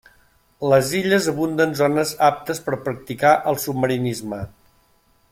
[0.69, 4.41] Les illes abunden zones aptes per practicar el submarinisme.